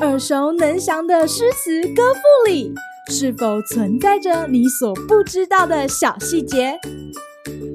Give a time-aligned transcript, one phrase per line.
[0.00, 2.74] 耳熟能详的诗词歌赋里，
[3.08, 6.78] 是否存在着你所不知道的小细节？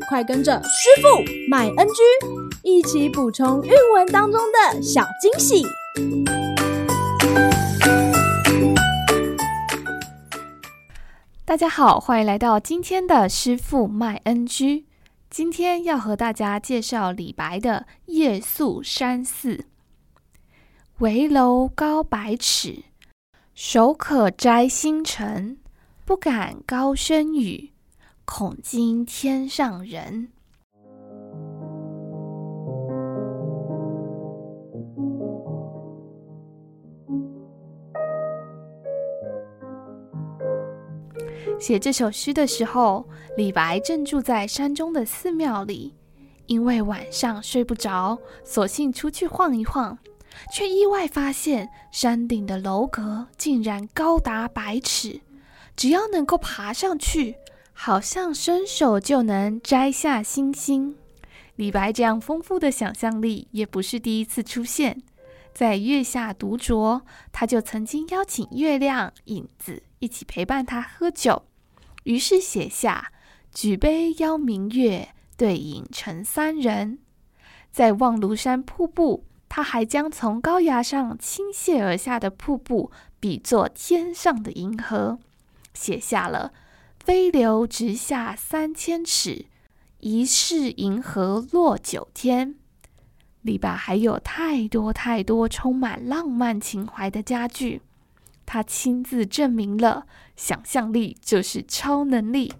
[0.09, 1.07] 快跟着师傅
[1.49, 1.93] 麦恩居
[2.63, 5.65] 一起补充韵文当中的小惊喜！
[11.45, 14.85] 大家好，欢迎来到今天的师傅麦恩居。
[15.29, 19.55] 今天要和大家介绍李白的《夜宿山寺》。
[20.99, 22.85] 危楼高百尺，
[23.53, 25.59] 手可摘星辰。
[26.03, 27.69] 不敢高声语，
[28.25, 30.29] 恐惊天上人。
[41.59, 45.93] 写这首诗的时候，李白正住在山中的寺庙里，
[46.47, 49.95] 因为晚上睡不着，索性出去晃一晃，
[50.51, 55.21] 却意外发现山顶的楼阁竟然高达百尺，
[55.75, 57.35] 只要能够爬上去，
[57.73, 60.95] 好像伸手就能摘下星星。
[61.55, 65.01] 李白这样丰富的想象力也不是第一次出现，
[65.53, 71.43] 在月下独酌，他就曾经邀请月亮、影子一起陪伴他喝酒。
[72.03, 73.11] 于是写下
[73.51, 76.99] “举杯邀明月，对影成三人”。
[77.71, 85.19] 在望庐山瀑布，他还将从高崖上倾泻而下的瀑布比作天上的银河，
[85.73, 86.53] 写下了
[87.03, 89.45] “飞流直下三千尺，
[89.99, 92.55] 疑是银河落九天”。
[93.41, 97.81] 李白还有太多太多充满浪漫情怀的佳句。
[98.45, 102.53] 他亲自证明了，想象力就是超能力。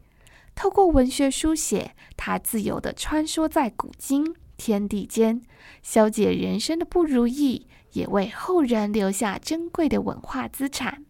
[0.56, 5.42] 透过文学书写，他自由地穿梭在古今天地间，
[5.82, 11.06] 消解人生的不如意，也为后人留下珍贵的文化资产。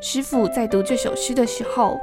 [0.00, 1.98] 师傅在读这首诗的时候，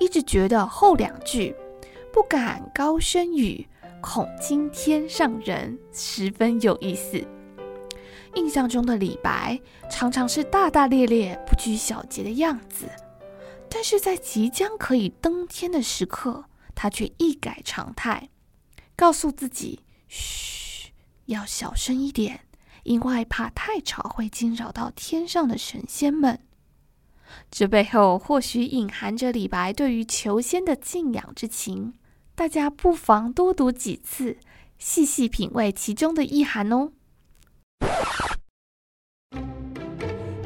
[0.00, 1.54] 一直觉得后两句
[2.12, 3.66] “不敢高声语，
[4.02, 7.24] 恐惊天上人”十分有意思。
[8.36, 12.88] 印象中的李白常常是大大咧咧、不拘小节的样子，
[13.70, 18.28] 但是在即将可以登天的时刻，他却一改常态，
[18.96, 20.92] 告诉自己：“嘘，
[21.26, 22.40] 要小声一点，
[22.82, 26.40] 因为怕太吵会惊扰到天上的神仙们。”
[27.50, 31.94] 这背后或许隐含着李白对于求仙的敬仰之情，
[32.34, 34.38] 大家不妨多读几次，
[34.78, 36.92] 细细品味其中的意涵哦。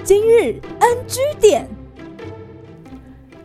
[0.05, 1.69] 今日 NG 点，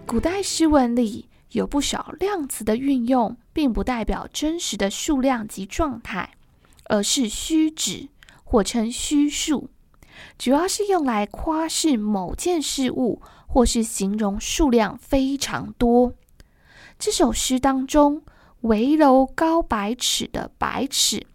[0.08, 6.36] 古代诗文里有不少量词的运用，并不代表真实的数量及状态，
[6.86, 8.08] 而是虚指
[8.46, 9.70] 或称虚数。
[10.38, 16.14] 主要是用来夸示某件事物，或是形容数量非常多。
[16.98, 18.24] 这首诗当中
[18.62, 21.28] ，“危楼高百尺”的“百尺”，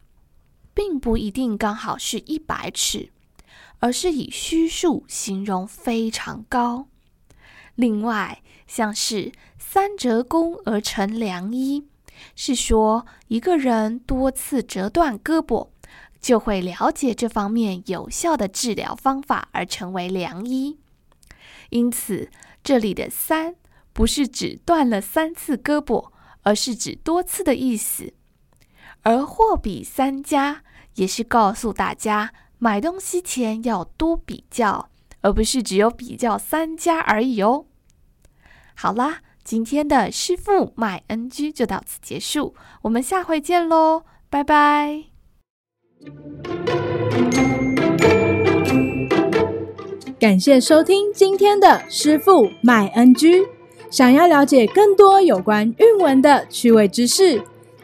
[0.79, 3.11] 并不一定刚好是一百尺，
[3.81, 6.87] 而是以虚数形容非常高。
[7.75, 11.89] 另外，像是“三折肱而成良医”，
[12.37, 15.71] 是说一个人多次折断胳膊。
[16.21, 20.79] 就会了解这方面有效的治疗方法，而成为良医。
[21.71, 22.31] 因此，
[22.63, 23.57] 这里的“三”
[23.93, 26.13] 不是指断了三次胳膊，
[26.43, 28.15] 而是指多次的意思。
[29.03, 30.63] 而“货比三家”
[30.97, 34.91] 也是告诉大家，买东西前要多比较，
[35.23, 37.65] 而不是只有比较三家而已哦。
[38.75, 45.05] 好啦，今天的师傅买 NG 就到此结束，我们下回见喽，拜拜。
[50.21, 53.47] 感谢收听今天的师傅买 NG，。
[53.91, 57.43] 想要了解更多有关韵文的趣味知识，